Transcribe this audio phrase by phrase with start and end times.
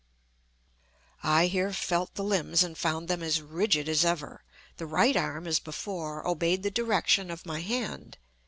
[1.21, 4.43] I here felt the limbs and found them as rigid as ever.
[4.77, 8.17] The right arm, as before, obeyed the direction of my hand.